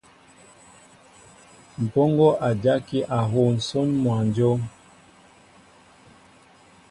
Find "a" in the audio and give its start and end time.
2.47-2.49, 3.17-3.19